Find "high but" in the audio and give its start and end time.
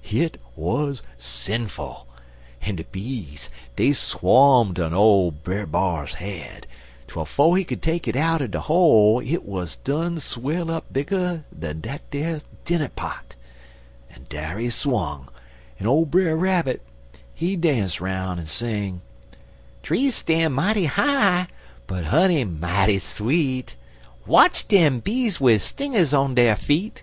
20.56-22.04